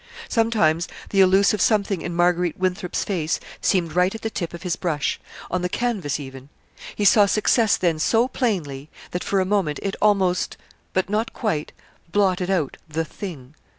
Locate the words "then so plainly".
7.77-8.89